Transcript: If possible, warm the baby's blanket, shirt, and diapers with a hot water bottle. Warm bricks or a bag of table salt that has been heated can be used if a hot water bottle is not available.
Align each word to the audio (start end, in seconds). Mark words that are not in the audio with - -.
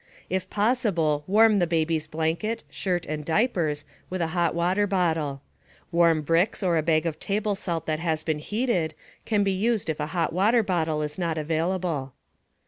If 0.31 0.49
possible, 0.49 1.23
warm 1.27 1.59
the 1.59 1.67
baby's 1.67 2.07
blanket, 2.07 2.63
shirt, 2.71 3.05
and 3.05 3.23
diapers 3.23 3.85
with 4.09 4.19
a 4.19 4.29
hot 4.33 4.55
water 4.55 4.87
bottle. 4.87 5.43
Warm 5.91 6.23
bricks 6.23 6.63
or 6.63 6.75
a 6.75 6.81
bag 6.81 7.05
of 7.05 7.19
table 7.19 7.53
salt 7.53 7.85
that 7.85 7.99
has 7.99 8.23
been 8.23 8.39
heated 8.39 8.95
can 9.27 9.43
be 9.43 9.51
used 9.51 9.91
if 9.91 9.99
a 9.99 10.07
hot 10.07 10.33
water 10.33 10.63
bottle 10.63 11.03
is 11.03 11.19
not 11.19 11.37
available. 11.37 12.13